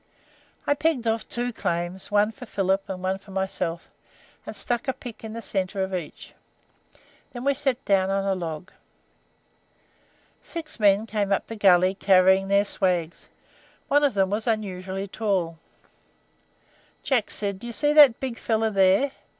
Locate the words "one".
2.09-2.31, 3.03-3.19, 13.89-14.03